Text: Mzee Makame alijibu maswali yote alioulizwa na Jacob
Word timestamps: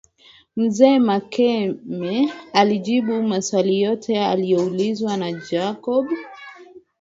Mzee 0.55 0.99
Makame 0.99 2.33
alijibu 2.53 3.23
maswali 3.23 3.81
yote 3.81 4.25
alioulizwa 4.25 5.17
na 5.17 5.31
Jacob 5.31 6.07